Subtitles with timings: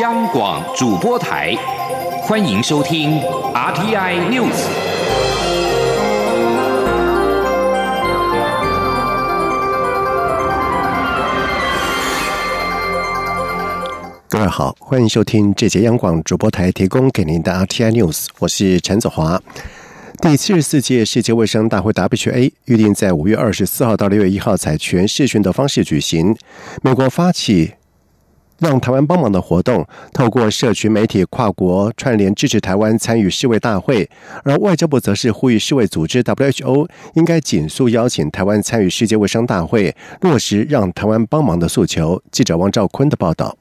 [0.00, 1.54] 央广主播台，
[2.22, 3.20] 欢迎收听
[3.52, 4.66] RTI News。
[14.30, 19.42] 各位好，欢迎收听这节央广主播台提供给您的 RTI News，我是陈子华。
[20.22, 26.34] 第七十四届世界卫生大会 （WHA） 预定在五月二十四号到六月一号采全视讯的方式举行。
[26.80, 27.74] 美国发起。
[28.62, 34.08] 让台湾帮忙的活动，透过社群媒体跨国串联支持台湾参与世卫大会，
[34.44, 42.22] 而外交部则是呼吁世卫组织 WHO 应该紧速邀请台湾参与世界卫生大会，落实让台湾帮忙的诉求。
[42.30, 43.56] 记者王兆坤的报道。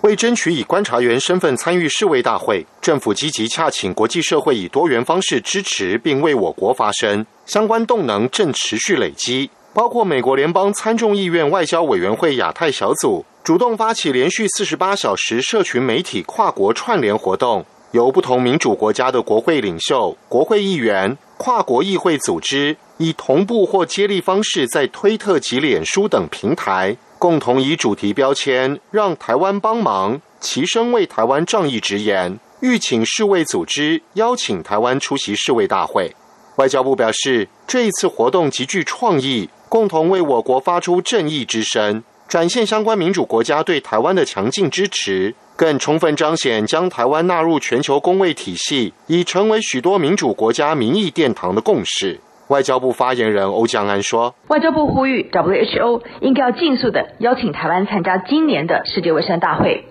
[0.00, 9.50] 为争取以观察员身份参与世卫大会，政府积极洽请国际社会以多元方式支持，并为我国发声，相关动能正持续累积。
[9.74, 36.14] 包括美国联邦参众议院外交委员会亚太小组主动发起连续四十八小时社群媒体跨国串联活动，由不同民主国家的国会领袖、国会议员、跨国议会组织，以同步或接力方式，在推特及脸书等平台，共同以主题标签“让台湾帮忙”齐声为台湾仗义直言，欲请世卫组织邀请台湾出席世卫大会。
[36.58, 39.50] 外交部表示，这一次活动极具创意。
[39.68, 52.20] 共同为我国发出正义之声，展现相关民主国家对台湾的强劲支持，更充分彰显将台湾纳入全球公卫体系，已成为许多民主国家民意殿堂的共识。
[52.48, 59.86] 外交部发言人欧江安说：“外交部呼吁 WHO 应该要尽速的邀请台湾参加今年的世界卫生大会，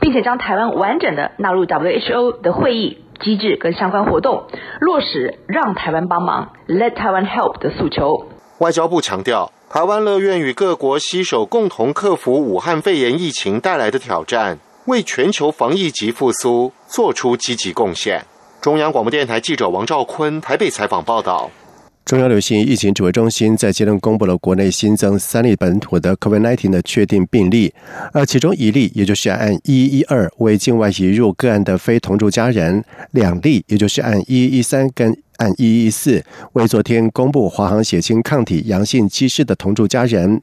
[0.00, 4.44] 并且将台湾完整的纳入 WHO 的会议机制跟相关活动，
[4.80, 8.26] 落实让台湾帮忙 Let Taiwan Help 的诉求。”
[8.58, 18.26] 外交部强调，台湾乐愿与各国携手，共同克服武汉肺炎疫情带来的挑战，为全球防疫及复苏做出积极贡献。
[18.60, 21.50] 中央广播电台记者王兆坤台北采访报道。
[22.04, 27.72] 中央流行疫情指挥中心在今天公布了国内新增三例本土的 COVID-19 的确定病例，
[28.12, 32.82] 而其中一例，也就是按一一二为境外移入个案的非同住家人；
[33.12, 40.38] 两例，也就是按一一三跟按一一四为昨天公布华航血清抗体阳性机师的同住家人。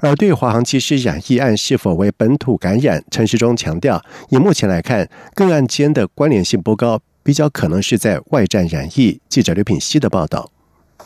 [0.00, 9.18] 而对华航机师染疫案是否为本土感染，陈时中强调，以目前来看，个案间的关联性不高，比较可能是在外站染疫。
[9.28, 10.52] 记者刘品希的报道。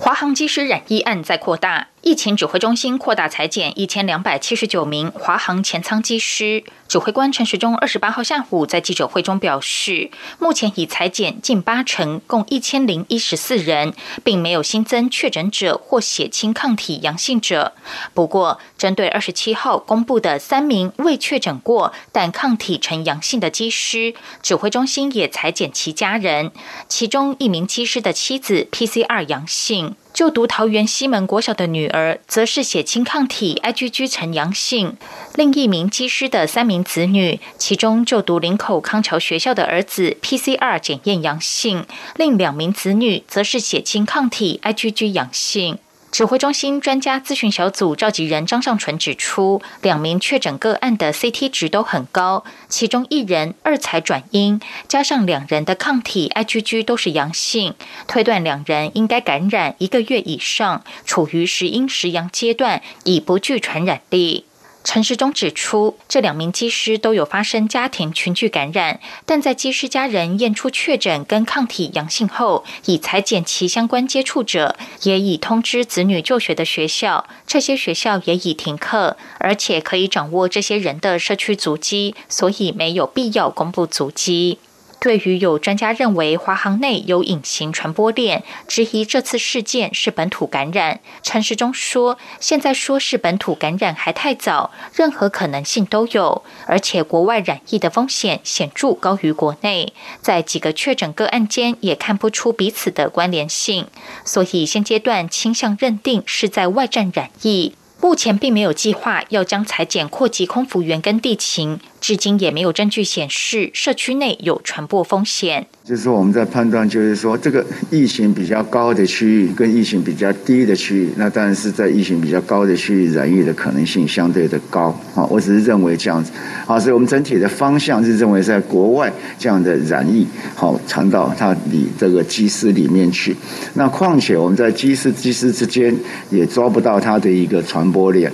[0.05, 6.65] 华航机师染疫案在扩大，疫情指挥中心扩大裁减一千两百七十九名华航前舱机师。
[6.89, 17.73] 指挥官陈时中二十八号下午在记者会中表示，目前已裁减近八成，共一千零一十四人，并没有新增确诊者或血清抗体阳性者。
[18.13, 26.51] 不过，针对二十七号公布的三名未确诊过但抗体呈阳性的机师，指挥中心也裁减其家人，
[26.89, 29.95] 其中一名机师的妻子 PCR 阳性。
[30.13, 34.93] 就读桃园西门国小的女儿，则是血清抗体 IgG 呈阳性；
[35.35, 41.87] 另一名机师的三名子女，其中就读林口康桥学校的儿子 PCR 检验阳性，
[42.17, 45.79] 另两名子女则是血清抗体 IgG 阳性。
[46.13, 57.73] 指挥中心专家咨询小组召集人张尚纯指出，两名确诊个案的 CT 值都很高，其中一人二才转阴，加上两人的抗体 IgG 都是阳性，
[58.07, 64.45] 推断两人应该感染一个月以上，处于时阴时阳阶段，已不具传染力。
[64.85, 84.59] 陈时中指出，这两名机师都有发生家庭群聚感染，但在机师家人验出确诊跟抗体阳性后，已裁减其相关接触者，也已通知子女就学的学校，这些学校也已停课，而且可以掌握这些人的社区足迹，所以没有必要公布足迹。
[85.03, 103.89] 对于有专家认为华航内有隐形传播链，质疑这次事件是本土感染，陈时中说：“现在说是本土感染还太早，任何可能性都有，而且国外染疫的风险显著高于国内，在几个确诊个案间也看不出彼此的关联性，
[104.25, 115.69] 所以现阶段倾向认定是在外站染疫。”目前并没有计划要将裁剪扩及空服员跟地勤，至今也没有证据显示社区内有传播风险。
[115.85, 124.89] 就是说，我们在判断，就是说，这个疫情比较高的区域跟疫情比较低的区域，那当然是在疫情比较高的区域染疫的可能性相对的高。
[125.15, 126.33] 啊，我只是认为这样子。
[126.67, 130.27] 好，所以我们整体的方向是认为，在国外这样的染疫，
[130.57, 133.37] 好传到它里这个机师里面去。
[133.75, 135.95] 那况且我们在机师机师之间
[136.31, 138.33] 也抓不到它的一个传播链。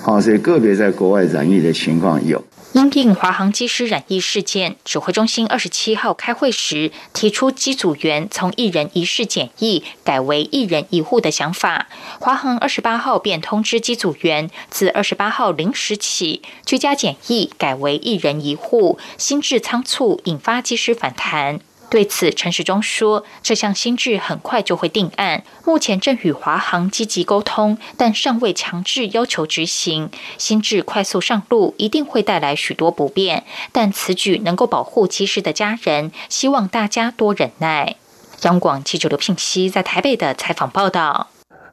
[0.00, 2.42] 好，所以个别在国外染疫的情况有。
[2.72, 11.88] 因应华航机师染疫事件，指挥中心二十七号开会时提出，机组员从一人一室检疫改为一人一户的想法。
[12.20, 21.58] 华航二十八号便通知机组员，自二十八号零时起，居家检疫改为一人一户，心智仓促，引发机师反弹。
[21.90, 30.08] 对此，陈时中说：“这项新制很快就会定案，目前正与华航积极沟通，但尚未强制要求执行。
[30.38, 37.96] 新制快速上路，一定会带来许多不便，但此举能够保护机师的家人，希望大家多忍耐。”
[38.42, 41.28] 央广记者刘聘熙在台北的采访报道。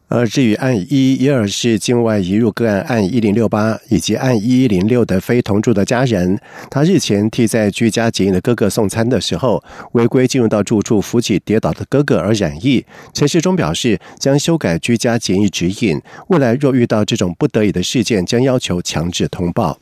[0.09, 6.39] 而至于案一一二是境外移入个案案一零六八以及案一一零六的非同住的家人，
[6.69, 9.62] 他日前替在居家检疫的哥哥送餐的时候，
[9.92, 12.86] 违规进入到住处扶起跌倒的哥哥而染疫。
[13.13, 19.77] 陈世忠表示，将修改居家检疫指引，未来若遇到这种不得已的事件，将要求强制通报。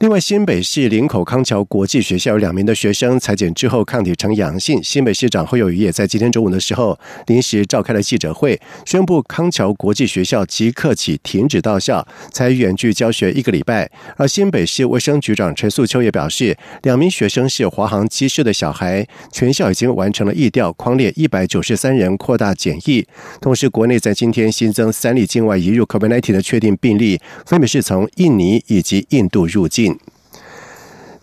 [0.00, 4.82] 另外，新北市林口康桥国际学校有两名的学生裁检之后抗体呈阳性。
[4.82, 13.90] 新北市长侯友谊也在今天中午的时候临时召开了记者会，宣布康桥国际学校即刻起停止到校，才远距教学一个礼拜。
[14.16, 23.06] 而新北市卫生局长陈素秋也表示，两名学生是华航机师的小孩，全校已经完成了疫调，框列一百九十三人扩大检疫。
[23.38, 29.89] 同时，国内在今天新增三例境外移入 COVID-19 的确定病例，分别是从印尼以及印度入境。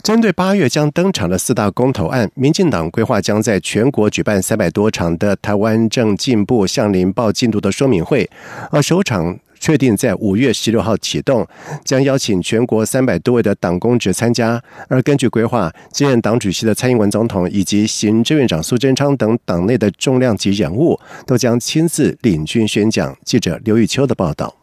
[0.03, 8.29] 针对八月将登场的四大公投案，民进党规划将在全国举办三百多场的台湾正进步向您报进度的说明会，
[8.71, 11.45] 而首场确定在五月十六号启动，
[11.83, 14.61] 将邀请全国三百多位的党公职参加。
[14.87, 23.13] 而根据规划，现任党主席的蔡英文总统以及行政院长苏贞昌等党内的重量级人物，都将亲自领军宣讲。
[23.25, 24.55] 记者刘玉秋的报道。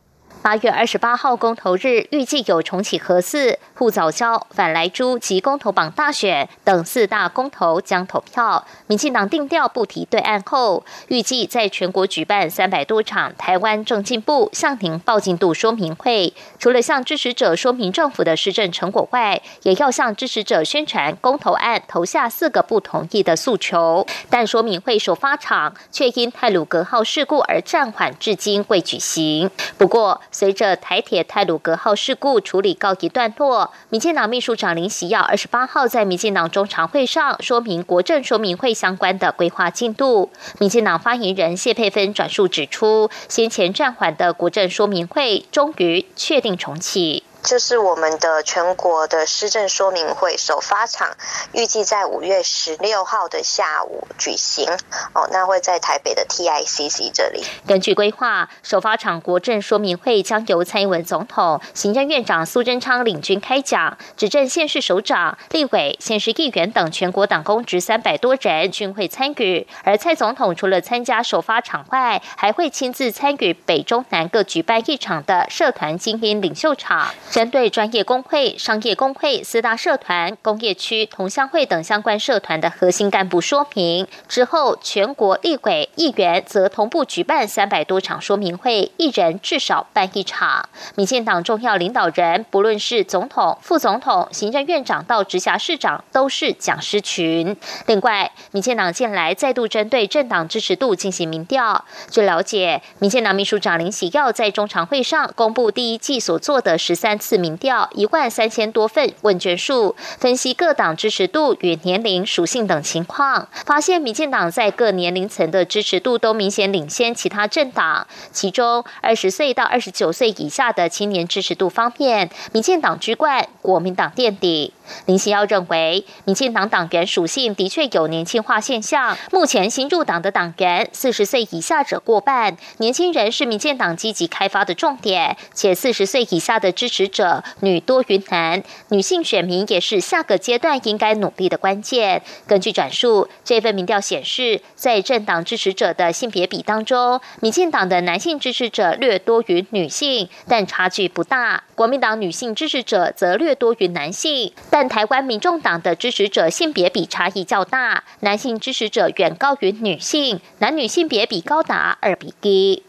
[0.45, 8.67] 八月二十八号公投日，预计有重启核四、护早教、反来珠及公投榜大选等四大公投将投票。
[8.87, 16.35] 民进党定调不提对岸后，预计在全国举办三百多场台湾正进步向您报进度说明会。
[16.59, 24.07] 除了向支持者说明政府的施政成果外，也要向支持者宣传公投案投下四个不同意的诉求。
[24.29, 29.51] 但说明会首发场却因泰鲁格号事故而暂缓，至今未举行。
[29.79, 40.33] 不过，随着台铁泰鲁格号事故处理告一段落，民进党秘书长林喜耀二十八号在民进党中常会上说明国政说明会相关的规划进度。
[40.59, 47.23] 民进党发言人谢佩芬转述指出，先前暂缓的国政说明会终于确定重启。
[47.45, 51.15] 就是我们的全国的施政说明会首发场，
[51.53, 54.67] 预计在五月十六号的下午举行。
[55.13, 57.45] 哦，那会在台北的 TICC 这里。
[57.67, 69.67] 根据规划，首发场国政说明会将由蔡英文总统、行政院长苏贞昌领军开讲，执政县市首长、立委、县市议员等全国党公职三百多人均会参与。
[69.83, 77.11] 而蔡总统除了参加首发场外，还会亲自参与北中南各举办一场的社团精英领袖场。
[77.35, 90.69] 针对专业工会、商业工会、四大社团、工业区同乡会等相关社团的核心干部说明之后，全国立委议员则同步举办三百多场说明会，一人至少办一场。
[90.95, 97.57] 民进党重要领导人，不论是总统、副总统、行政院长到直辖市长，都是讲师群。
[97.87, 101.85] 另外，民进党近来再度针对政党支持度进行民调。
[102.09, 107.19] 据了解，民进党秘书长林喜耀在中常会上公布第一季所做的十三。
[107.25, 118.07] 次民调一万三千多份问卷数，分析各党支持度与年龄属性等情况，发现民进党在各年龄层的支持度都明显领先其他政党。
[118.31, 124.75] 其中，二十岁到二十九岁以下的青年支持度方面，民进党居冠，国民党垫底。
[125.07, 129.17] 林希耀认为，民进党党员属性的确有年轻化现象。
[129.31, 142.23] 目前新入党的党员，四十岁以下者过半，年轻人是民进党积极开发的重点，且四十岁以下的支持者女多于男，女性选民也是下个阶段应该努力的关键。
[142.47, 151.65] 根据转述，这份民调显示，在政党支持者的性别比当中，民进党的男性支持者略多于女性，但差距不大。
[151.75, 154.53] 国民党女性支持者则略多于男性。
[154.77, 162.83] 但台湾民众党的支持者性别比差异较大，男性支持者远高于女性，男女性别比高达二比一。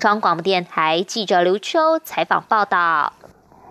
[0.00, 3.12] 中央广播电台记者刘秋采访报道。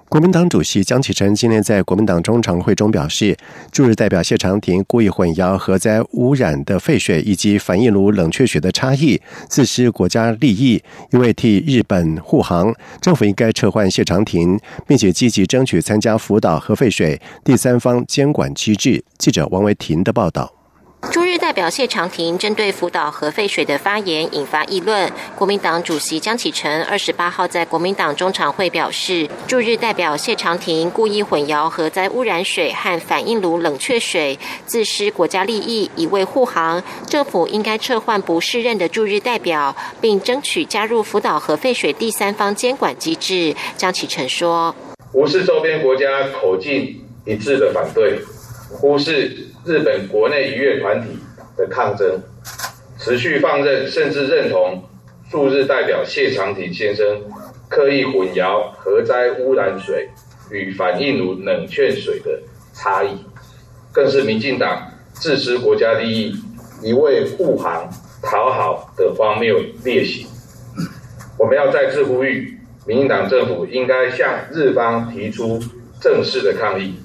[0.09, 3.35] 国民党主席江启臣今天在国民党中常会中表示，
[3.73, 19.03] 驻日代表谢长廷故意混淆核灾污染的废水以及反应炉冷却水的差异，自失国家利益，因为替日本护航，政府应该撤换谢长廷，并且积极争取参加福岛核废水第三方监管机制。
[19.17, 20.56] 记者王维婷的报道。
[21.00, 25.12] 驻日代表谢长廷针对福岛核废水的发言引发议论。
[25.36, 36.84] 国民党主席江启臣二十八号在国民党中常会表示，驻日代表谢长廷故意混淆核灾污染水和反应炉冷却水，自失国家利益，一味护航。
[37.08, 43.56] 政府应该撤换不适任的驻日代表，并争取加入福岛核废水第三方监管机制。
[43.77, 44.75] 江启臣说
[45.13, 48.20] ：“无视周边国家口径一致的反对，
[48.72, 51.09] 忽视。”日本国内渔业团体
[51.57, 52.17] 的抗争，
[52.97, 54.81] 持续放任甚至认同
[55.29, 57.05] 驻日代表谢长廷先生
[57.67, 60.07] 刻意混淆核灾污染水
[60.50, 62.39] 与反应炉冷却水的
[62.74, 63.09] 差异，
[63.91, 66.33] 更是民进党自私国家利益、
[66.81, 67.89] 一味护航
[68.24, 70.25] 讨好的荒谬劣行。
[71.38, 75.59] 我们要再次呼吁，民进党政府应该向日方提出
[76.00, 76.95] 正式的抗议，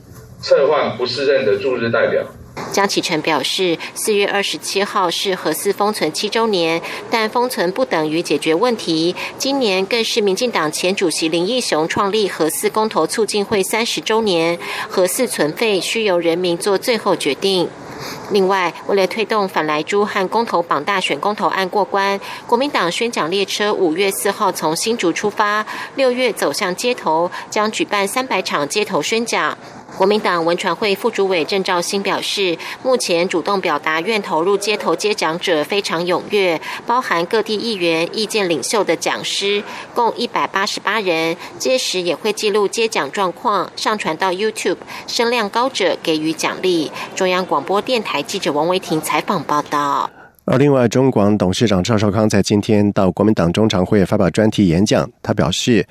[0.40, 2.24] 撤换不适任的驻日代表。
[2.72, 9.14] 江启臣表示，四月二十七号是核四封存七周年，但封存不等于解决问题。
[9.36, 17.68] 今年更是民进党前主席林义雄创立核四公投促进会三十周年，核四存废需由人民做最后决定。
[18.30, 25.64] 另外，为了推动反莱猪和公投榜大选公投案过关，国民党宣讲列车五月四号从新竹出发，
[25.94, 29.56] 六月走向街头，将举办三百场街头宣讲。
[29.96, 39.62] 国民党文传会副主委郑兆兴表示，目前主动表达愿投入街头接讲者非常踊跃，包含各地议员、意见领袖的讲师，
[39.94, 41.36] 共一百八十八人。
[41.58, 46.90] 届时也会记录接讲状况，上传到 YouTube，声量高者给予奖励。
[47.14, 50.10] 中央广播电台记者王维婷采访报道。
[50.44, 55.86] 而另外，中广董事长赵少康在今天到国民党中常会发表专题演讲，他表示。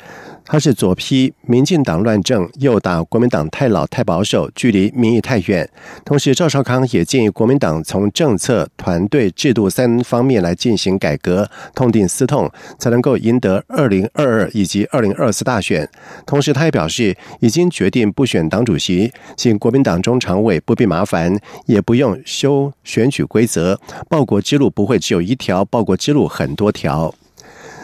[0.51, 5.69] 他是左批民进党乱政，右打国民党太老太保守，距离民意太远。
[6.03, 15.89] 同时，赵少康也建议国民党从政策、团队、制度三方面来进行改革，痛定思痛，才能够赢得二零二二以及二零二四大选。
[16.25, 21.33] 同时，他也表示已经决定不选党主席，请国民党中常委不必麻烦，
[21.65, 23.79] 也不用修选举规则。
[24.09, 27.15] 报国之路不会只有一条，报国之路很多条。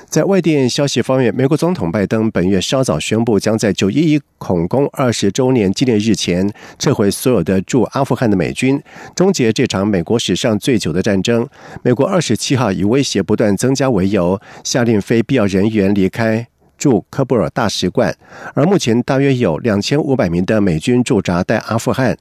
[0.09, 6.49] 在外电消息方面，美国总统拜登本月稍早宣布，将在九一一恐攻二十周年纪念日前
[6.79, 8.81] 撤回所有的驻阿富汗的美军，
[9.13, 11.47] 终结这场美国史上最久的战争。
[11.83, 16.47] 美国二十七号以威胁不断增加为由，下令非必要人员离开
[16.77, 18.15] 驻科布尔大使馆，
[18.53, 22.17] 而目前大约有两千五百名的美军驻扎在阿富汗。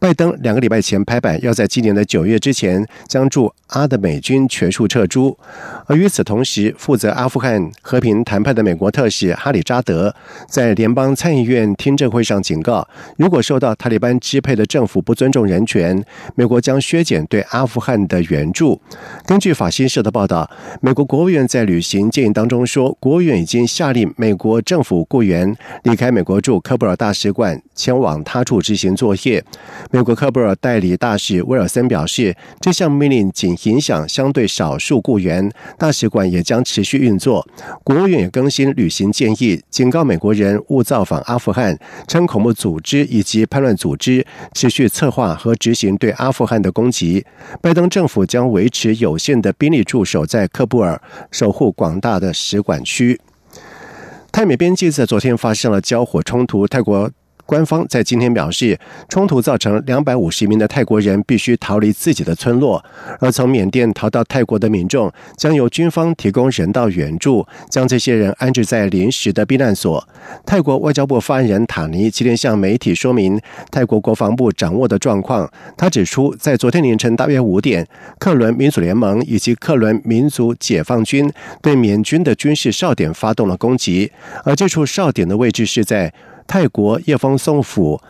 [0.00, 5.36] 拜登两个礼拜前拍板，要在今年的九月之前将驻阿的美军全数撤出。
[5.84, 10.14] 而与此同时，负责阿富汗和平谈判的美国特使哈里扎德
[10.48, 12.88] 在联邦参议院听证会上警告，
[13.18, 16.02] 如果受到塔利班支配的政府不尊重人权，
[16.34, 18.80] 美国将削减对阿富汗的援助。
[19.26, 29.44] 根据法新社的报道，美国国务院在履行建议当中说，国务院已经下令美国政府雇员离开美国驻科布尔大使馆，前往他处执行作业。
[29.92, 37.44] 美国科布尔代理大使威尔森表示，这项命令仅影响相对少数雇员，大使馆也将持续运作。
[37.82, 47.26] 国务院也更新旅行建议，警告美国人勿造访阿富汗，称恐怖组织以及叛乱组织持续策划和执行对阿富汗的攻击。
[47.60, 53.20] 拜登政府将维持有限的兵力驻守在喀布尔，守护广大的使馆区。
[54.30, 57.10] 泰美边境在昨天发生了交火冲突，泰国。
[57.50, 58.78] 官方在今天表示，
[59.08, 62.80] 冲突造成两百五十名的泰国人必须逃离自己的村落，
[63.18, 70.06] 而从缅甸逃到泰国的民众将由军方提供人道援助，将这些人安置在临时的避难所。
[70.46, 73.40] 泰国外交部发言人塔尼今天向媒体说明
[73.72, 75.50] 泰国国防部掌握的状况。
[75.76, 77.84] 他指出，在昨天凌晨大约五点，
[78.20, 81.28] 克伦民主联盟以及克伦民族解放军
[81.60, 84.12] 对缅军的军事哨点发动了攻击，
[84.44, 86.14] 而这处哨点的位置是在。
[86.50, 88.00] 泰国叶峰宋府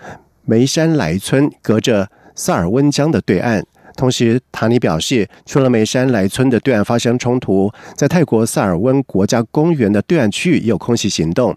[0.47, 3.63] 梅山来村隔着萨尔温江的对岸。
[3.99, 11.55] 同时，塔尼表示，除了梅山来村的对岸发生冲突，在泰国萨尔温国家公园的对岸区域也有空袭行动。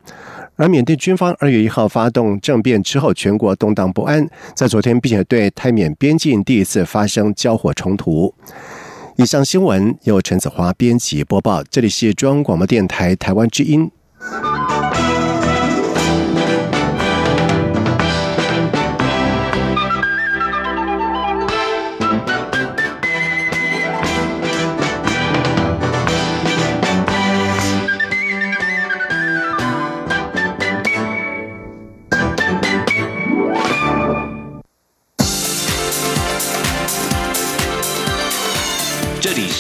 [0.57, 8.33] 而缅甸军方二月一号发动政变之后，全国动荡不安，在昨天并且对泰缅边境第一次发生交火冲突。
[9.15, 13.89] 以上新闻由陈子华编辑播报，这里是中央广播电台台湾之音。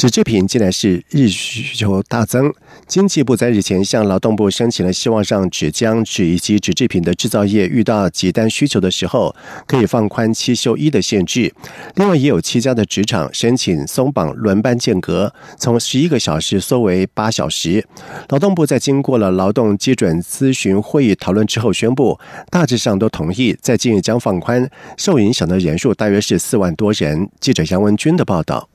[0.00, 2.50] 纸制品近来是日需求大增。
[2.86, 11.52] 经济部在日前向劳动部申请了，希望让纸浆、纸以及纸制品的制造业遇到急单需求的时候，可以放宽七休一的限制。
[11.96, 17.86] 另外，也有七家的纸厂申请松绑轮班间隔，从十一个小时缩为八小时。
[18.30, 24.66] 劳动部在经过了劳动基准咨询会议讨论之后，宣布大致上都同意，在近日将放宽。
[24.96, 27.28] 受影响的人数大约是四万多人。
[27.38, 28.69] 记者杨文军的报道。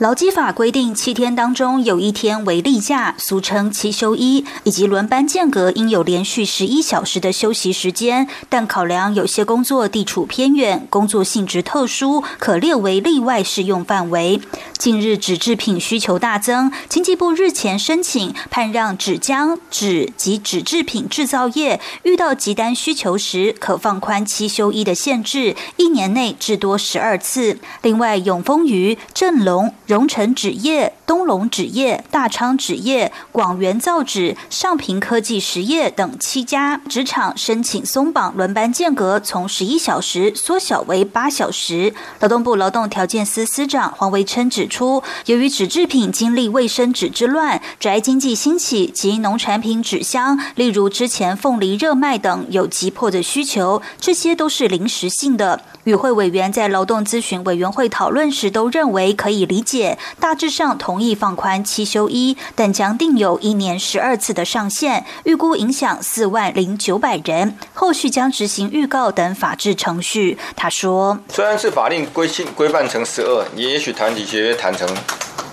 [0.00, 8.26] 劳基法规定，七天当中有一天为例假，俗称七休一，以及轮班间隔应有连续十一小时的休息时间。
[8.48, 14.40] 但考量有些工作地处偏远，工作性质特殊，可列为例外适用范围。
[14.76, 27.60] 近日纸制品需求大增，经济部日前申请判让纸浆、纸及纸制品制造业遇到急单需求时，可放宽七休一的限制，一年内至多十二次。
[27.82, 29.72] 另外，永丰鱼、正隆。
[29.86, 41.92] 荣成纸业、东龙纸业、大昌纸业、广元造纸、上平科技实业等七家纸厂申请松绑轮班间隔，从十一小时缩小为八小时。
[42.20, 55.60] 劳动部劳动条件司司长黄维琛指出，由于纸制品经历卫生纸之乱、宅经济兴起及农产品纸箱，例如之前凤梨热卖等有急迫的需求，这些都是临时性的。
[55.84, 59.73] 与会委员在劳动咨询委员会讨论时都认为可以理解，
[60.20, 70.38] 大致上同意放宽七休一，但将定有一年十二次的上限，预估影响四万零九百人，后续将执行预告等法制程序。
[70.54, 74.88] 他说：“虽然是法令规定规范成十二，也许团体协约谈成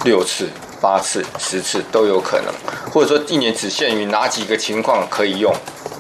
[0.04, 0.50] 六次、
[0.80, 2.54] 八次、十次都有可能，
[2.92, 5.54] 或者说一年只限于哪几个情况可以用。”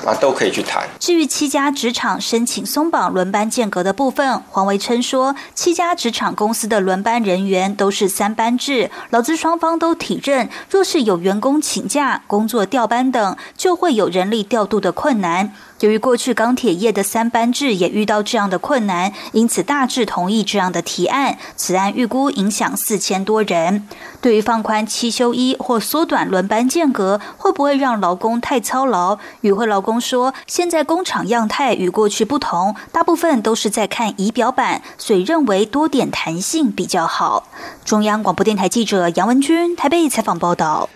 [0.05, 0.87] 那，都可以去谈。
[0.99, 15.53] 至于七家职场申请松绑轮班间隔的部分，黄维称说，七家职场公司的轮班人员都是三班制，劳资双方都体认，若是有员工请假、工作调班等，就会有人力调度的困难。
[15.81, 21.37] 由于过去钢铁业的三班制也遇到这样的困难，因此大致同意这样的提案。
[21.55, 23.87] 此案预估影响四千多人。
[24.21, 29.17] 对于放宽七休一或缩短轮班间隔，会不会让劳工太操劳？
[29.41, 37.47] 与会劳工说，现在工厂样态与过去不同，大部分都是在看仪表板，所以认为多点弹性比较好。
[37.83, 40.89] 中央广播电台记者杨文君台北采访报道。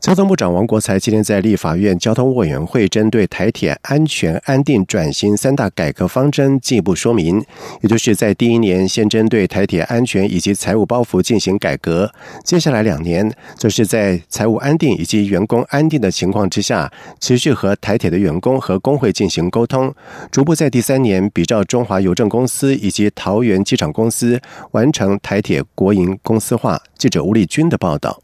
[0.00, 7.44] 交通部长王国才今天在立法院交通委员会针对台铁安全安定转型三大改革方针进一步说明，
[7.82, 12.10] 也就是在第一年先针对台铁安全以及财务包袱进行改革，
[12.44, 19.92] 接下来两年则是在财务安定以及员工安定的情况之下，持续和台铁的员工和工会进行沟通，
[20.30, 26.80] 逐步在第三年比照中华邮政公司以及桃园机场公司完成台铁国营公司化。
[26.96, 28.22] 记者吴立军的报道。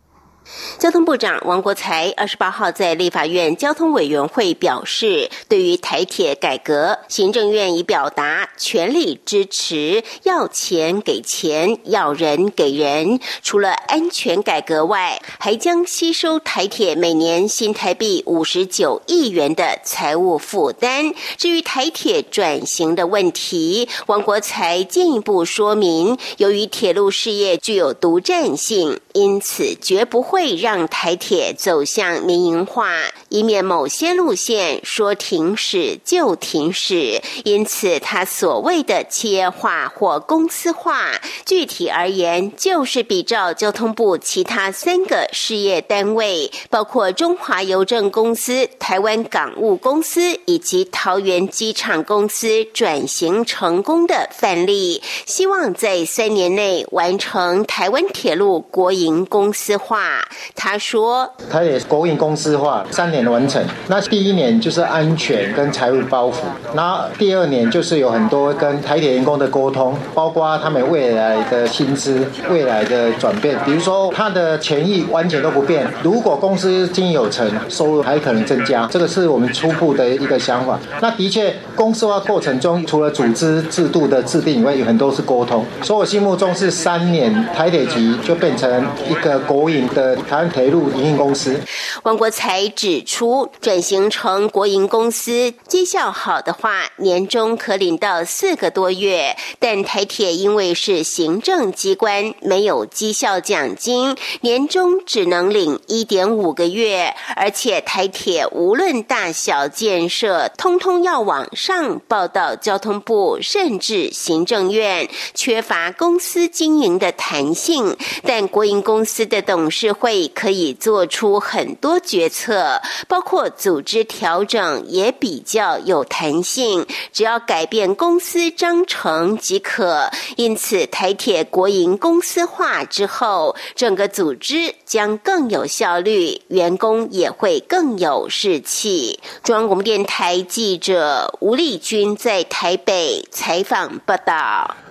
[0.79, 13.19] 交通部长王国才二十八号在立法院交通委员会表示，对于台铁改革，行政院已表达全力支持，要钱给钱，要人给人。
[13.43, 21.15] 除了安全改革外，还将吸收台铁每年新台币五十九亿元的财务负担。
[21.39, 30.34] 至于台铁转型的问题，王国才进一步说明，由于铁路事业具有独占性，因此绝不会。
[30.35, 32.91] 会让台铁走向民营化，
[33.29, 37.23] 以免某些路线说停驶就停驶。
[37.45, 41.13] 因此，他所谓的企业化或公司化，
[41.47, 60.24] 具体而言，就是比照交通部其他三个事业单位，包括中华邮政公司、台湾港务公司以及桃园机场公司转型成功的范例，希望在三年内完成台湾铁路国营公司化。
[60.55, 66.35] 他说：“他也国营公司化三年完成，那第一年就是安全跟财务包袱，
[66.75, 73.59] 那第二年就是有很多跟台铁员工的沟通，包括他们未来的薪资、未来的转变。
[73.65, 80.79] 比如说他的权益完全都不变，如果公司经营有成，收入还可能增加，这个是我们初步的一个想法。
[81.01, 85.65] 那的确，公司化过程中，除了组织制度的制定以外，有很多是沟通。
[85.83, 91.61] 所以我心目中是三年台铁局就变成一个国营的。”台湾铁路营运公司。
[92.03, 99.37] 王国才指出，转型成国营公司，绩效好的话，年终可领到四个多月。
[99.59, 107.15] 但台铁因为是行政机关，没有绩效奖金，年终只能领一点五个月。
[107.37, 117.97] 而且台铁无论大小建设，通通要往上报到交通部，甚至行政院，缺乏公司经营的弹性。
[118.25, 130.11] 但国营公司的董事会会可以做出很多决策，包括组织调整也比较有弹性，只要改变公司章程即可。
[130.37, 139.19] 因此，台铁国营公司化之后，整个组织将更有效率，员工也会更有士气。
[139.43, 144.84] 中央广播电台记者吴丽君在台北采访报道。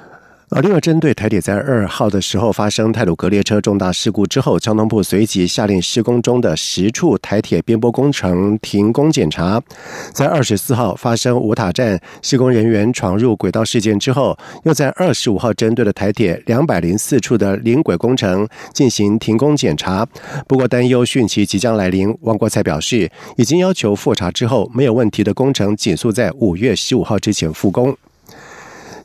[0.56, 9.60] 而另外，针对台铁在二号的时候发生泰鲁格列车重大事故之后，交通部随即下令施工中的十处台铁边坡工程停工检查。
[10.14, 20.08] 在二十四号发生五塔站施工人员闯入轨道事件之后，又在二十五号针对了台铁两百零四处的临轨工程进行停工检查。
[20.48, 27.98] 不过，担忧汛期即将来临，王国才表示，已经要求复查之后没有问题的工程，紧速在五月十五号之前复工。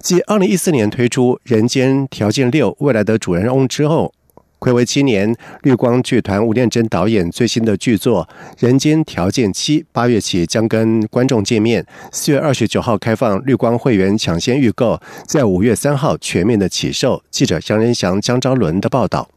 [0.01, 4.13] 继二零一四年推出《人间条件六》未来的主人翁之后，
[4.61, 8.29] 暌违七年，绿光剧团吴念真导演最新的剧作
[8.65, 11.85] 《人间条件七》八月起将跟观众见面。
[12.13, 17.23] 四月二十九号开放绿光会员抢先预购，在五月三号全面的起售。
[17.31, 19.29] 记者杨仁祥、江昭伦的报道。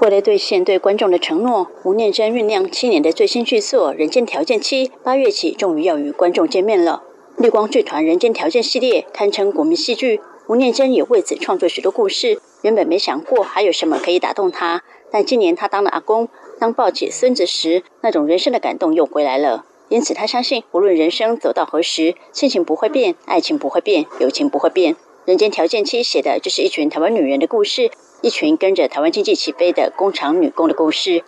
[0.00, 7.02] 为了兑现对观众的承诺，吴念真酝酿七年的最新剧作《人间条件七》八月起终于要与观众见面了。
[7.40, 12.38] 绿光剧团《人间条件》系列堪称国民戏剧，吴念真也为此创作许多故事。
[12.60, 19.64] 原本没想过还有什么可以打动他，但今年他当了阿公，当抱起孙子时，那种人生的感动又回来了。
[19.88, 24.92] 因此，他相信无论人生走到何时，亲情不会变，爱情不会变，友情不会变。
[25.24, 31.24] 《人间条件七》写的就是一群台湾女人的故事，一群跟着台湾经济起飞的工厂女工的故事。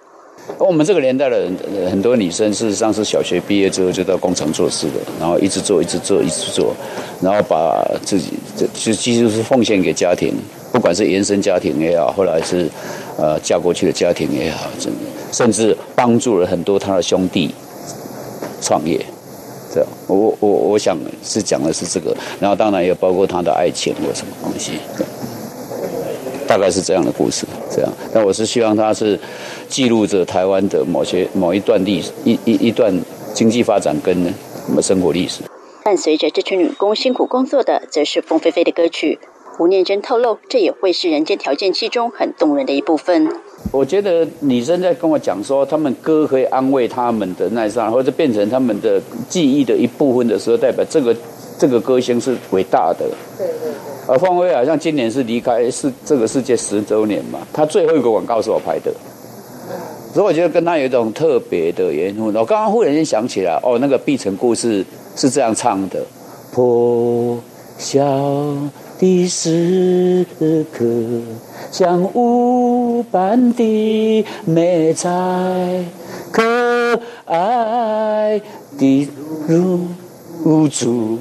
[0.58, 6.74] 我们这个年代的人，很多女生事实上是小学毕业之后就到工厂做事的，然后一直做，一直做，一直做，
[7.20, 10.34] 然后把自己这就几乎是奉献给家庭，
[10.72, 12.68] 不管是原生家庭也好，后来是
[13.16, 14.92] 呃嫁过去的家庭也好，甚
[15.32, 17.52] 甚至帮助了很多他的兄弟
[18.60, 19.04] 创业。
[19.72, 24.72] 这样，我我我想是讲的是这个，然后当然也包括他的爱情或什么东西。
[26.44, 27.90] 大概是这样的故事，这样。
[28.12, 29.18] 但我是希望他是
[29.72, 32.94] 记录着台湾的某些某一段历史，一一一段
[33.32, 34.14] 经济发展跟
[34.68, 35.42] 我们生活历史。
[35.82, 39.18] 伴随着这群女工辛苦工作的，则是凤飞飞的歌曲。
[39.58, 43.26] 吴念真透露，这也会是《人间条件七》中很动人的一部分。
[43.70, 51.16] 我觉得女生在跟我讲说，他们歌可以安慰他们的那上，或者变成他们的记忆的一部分的时候，代表这个
[51.58, 53.06] 这个歌星是伟大的。
[53.38, 53.72] 对对。
[54.06, 58.92] 而方威好像今年是离开是这个世界十周年嘛，他最后一个广告是我拍的，
[60.12, 62.26] 所以我觉得跟他有一种特别的缘分。
[62.26, 64.84] 我刚刚忽然间想起来，哦，那个《碧城故事》
[65.16, 66.04] 是这样唱的：
[66.52, 67.38] 破
[67.78, 68.04] 晓
[68.98, 70.26] 的时
[70.72, 70.84] 刻，
[71.70, 75.08] 像雾般的美在，
[76.30, 78.40] 可爱
[78.78, 79.08] 的
[80.44, 81.18] 如珠。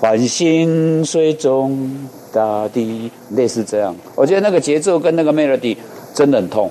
[0.00, 3.94] 唤醒水中大地，类似这样。
[4.14, 5.76] 我觉得那个节奏跟那个 melody
[6.14, 6.70] 真的很痛。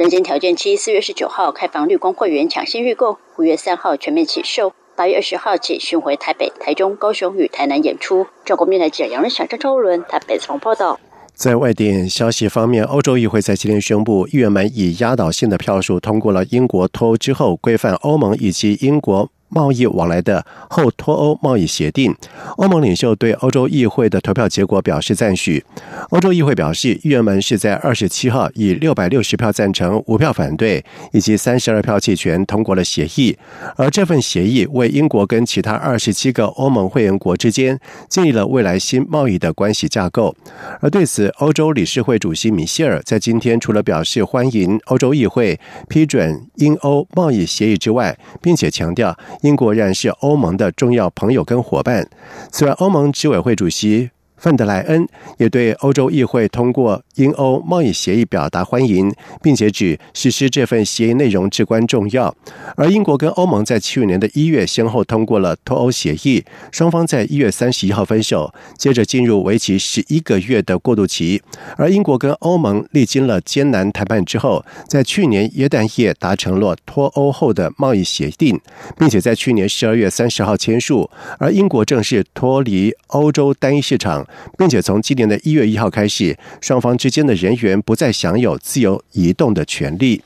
[0.00, 8.26] 人间条件七，四月十九号开放绿光会员抢先预购，五月三号全面起售，八月二十号起巡回台北、台中、高雄与台南演出。
[8.46, 10.98] 中国面台记者杨仁祥、张超伦台北从报道。
[11.34, 19.30] 在外电消息方面，欧洲议会在今天宣布，议员们以压倒性的票数通过了英国脱欧之后规范欧盟以及英国。
[19.50, 22.14] 贸易往来的后脱欧贸易协定，
[22.56, 25.64] 欧盟领袖对欧洲议会的投票结果表示赞许。
[26.10, 33.36] 欧洲议会表示，议员们是在二十七号以六百六十票赞成、五票反对以及三十二票弃权通过了协议。
[33.76, 40.34] 而这份协议为英国跟其他二十七个欧盟会员国之间建立了未来新贸易的关系架构。
[40.80, 45.58] 而对此，欧洲理事会主席米歇尔在今天除了表示欢迎欧洲议会
[45.88, 49.16] 批准英欧贸易协议之外，并且强调。
[49.42, 52.08] 英国仍然是欧盟的重要朋友跟伙伴。
[52.50, 62.34] 此外，欧盟执委会主席范德莱恩也对欧洲议会通过英欧贸易协议表达欢迎，并且指实施这份协议内容至关重要。
[62.74, 71.42] 而英国跟欧盟在去年的一月先后通过了脱欧协议，双方在一月三十一号分手，接着进入为期十一个月的过渡期。
[71.76, 78.58] 而英国跟欧盟历经了艰难谈判之后，在去年耶诞夜达成了脱欧后的贸易协定，
[78.96, 81.10] 并且在去年十二月三十号签署。
[81.38, 84.26] 而英国正式脱离欧洲单一市场。
[84.56, 90.22] 并且从今年的一月一号开始，双方之间的人员不再享有自由移动的权利。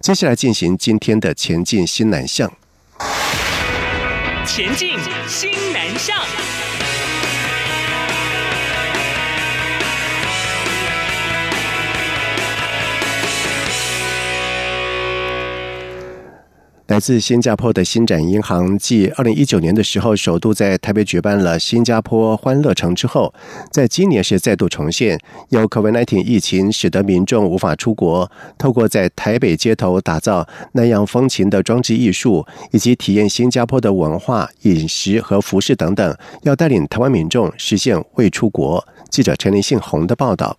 [0.00, 2.50] 接下来进行今天的前进新南向。
[4.46, 4.90] 前进
[5.28, 6.49] 新南向。
[16.90, 23.32] 来自新加坡的新展银行，继二零一九年的时候首度在台北举办了新加坡欢乐城之后，
[23.70, 25.16] 在今年是再度重现。
[25.50, 38.84] 由 COVID-19 疫情使得民众无法出国，透过在台北街头打造南洋风情的装置艺术，以及体验新加坡的文化、饮食和服饰等等，要带领台湾民众实现未出国。
[39.08, 40.56] 记者陈林信宏的报道。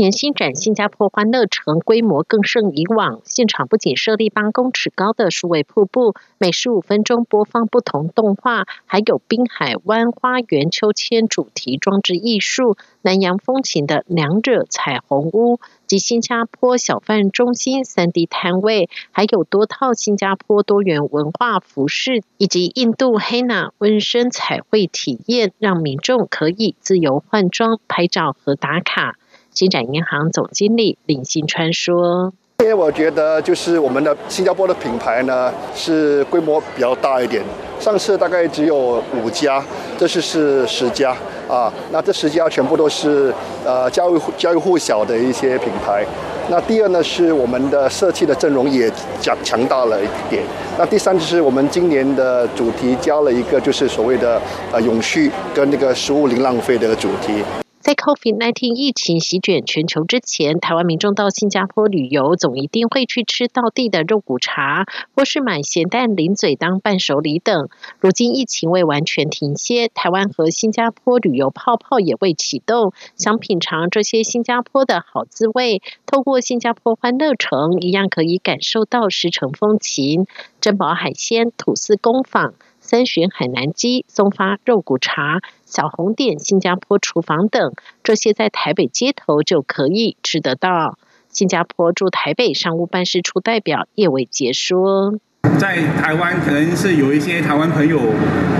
[0.00, 29.18] 年新展新加坡欢乐城规模更胜以往，现场不仅设立八公尺高的数位瀑布，每十五分钟播放不同动画，还有滨海湾花园秋千主题装置艺术、南洋风情的两者彩虹屋及新加坡小贩中心三 D 摊位，还有多套新加坡多元文化服饰以及印度黑娜纹身彩绘体验，让民众可以自由换装、拍照和打卡。
[29.60, 32.32] 新展银行总经理林新川说
[32.64, 37.44] ：“因为我觉得，就是我们的新加坡的品牌呢，是规模比较大一点。
[37.78, 39.62] 上次大概只有五家，
[39.98, 41.14] 这次是十家
[41.46, 41.70] 啊。
[41.92, 43.30] 那这十家全部都是
[43.62, 46.06] 呃家喻家喻户晓的一些品牌。
[46.48, 50.42] 那第二呢，是我们的设计的阵容也强强大了一点。
[50.78, 54.40] 那第三就是我们今年的主题加了一个，就是所谓的
[54.72, 57.44] 呃永续跟那个食物零浪费的主题。”
[57.90, 67.68] 在 COVID-19 疫情席卷全球之前，台湾民众到新加坡旅游，总一定会去吃到地的肉骨茶，或是买咸蛋零嘴当伴手礼等。
[67.98, 80.28] 如今疫情未完全停歇，台湾和新加坡旅游泡泡也未启动，想品尝这些新加坡的好滋味，透过新加坡欢乐城，一样可以感受到石城风情、
[80.60, 82.54] 珍宝海鲜、吐司工坊。
[82.90, 87.72] 三旬海南鸡、松发肉骨茶、小红点新加坡厨房等，
[88.02, 90.98] 这些在台北街头就可以吃得到。
[91.28, 95.14] 新加坡驻台北商务办事处代表叶伟杰说。
[95.56, 97.98] 在台湾可能是有一些台湾朋友，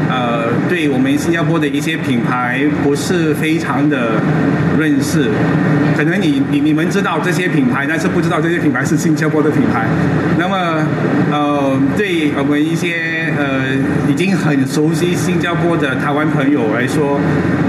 [0.08, 4.12] 呃，对我们新加坡的一些品牌不是非常的
[4.78, 5.28] 认识。
[5.96, 9.86] 可能你你你们知道这些品牌，但是不知道这些品牌是新加坡的品牌。
[10.38, 10.86] 那么，
[11.30, 11.59] 呃，
[11.96, 13.76] 对我们一些呃
[14.08, 17.20] 已经很熟悉新加坡的台湾朋友来说，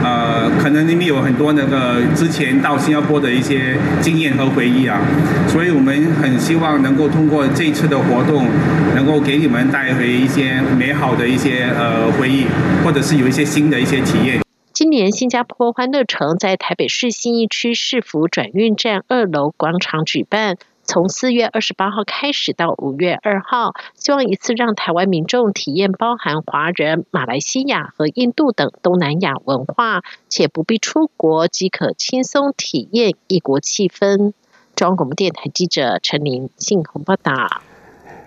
[0.03, 5.01] 呃，可能你们有很多那个之前到新加坡的一些经验和回忆啊。
[5.47, 8.47] 所以我们很希望能够通过这次的活动。
[8.93, 12.45] 能够给你们带回一些美好的一些呃回忆，
[12.83, 14.41] 或者是有一些新的一些体验。
[14.73, 20.57] 今年新加坡欢乐城在台北市信义区市府转运站二楼广场举办，
[20.91, 34.33] 从四月二十八号开始到五月二号，希望一次让台湾民众体验包含华人、马来西亚和印度等东南亚文化，且不必出国即可轻松体验异国气氛。
[34.75, 37.61] 中央广播电台记者陈琳信鸿报道。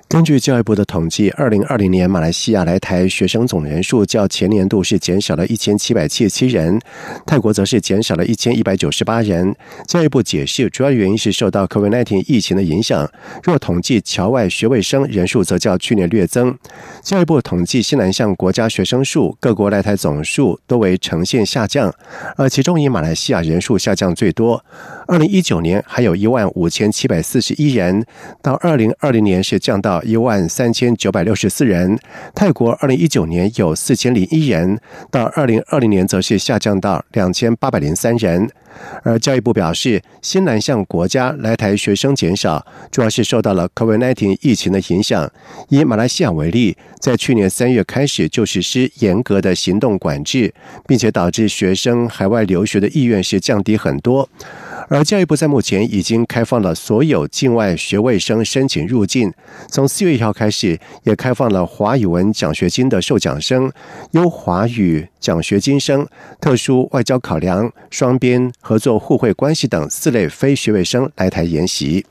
[0.07, 6.79] 根据教育部的统计，二零二零年马来西亚来台学生总人数较前年度是减少了一千七百七十七人，
[7.27, 9.57] 泰国则是减少了一千一百九十八人。
[9.89, 13.11] 教育部解释，主要原因是受到 COVID-19 疫情的影响。
[13.43, 16.57] 若统计侨外学位生人数，则较去年略增。
[17.03, 21.93] 教育部统计西南向国家学生数，各国来台总数都为呈现下降，
[22.37, 24.65] 而其中以马来西亚人数下降最多。
[25.07, 28.05] 二零一九年还有一万五千七百四十一人，
[28.41, 30.03] 到二零二零年是降到。
[30.05, 31.99] 一万三千九百六十四人，
[32.35, 34.79] 泰国二零一九年有四千零一人，
[35.11, 38.49] 到二零二零年则是下降到两千八百零三人。
[39.03, 45.31] 而教育部表示，新南向国家来台学生减少，主要是受到了 COVID-19 疫情的影响。
[45.69, 50.53] 以马来西亚为例，在去年三月开始就实施严格的行动管制，
[50.87, 54.29] 并且导致学生海外留学的意愿是降低很多。
[54.89, 59.33] 而教育部在目前已经开放了所有境外学位生申请入境，
[59.69, 63.73] 从四月一号开始，也开放了华语文奖学金的受奖生、
[64.13, 66.07] 优华语奖学金生、
[66.41, 72.05] 特殊外交考量、双边合作互惠关系等四类非学位生来台研习。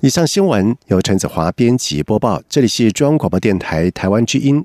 [0.00, 4.64] 以上新闻由陈子华编辑播报，这里是中央广播电台台湾之音。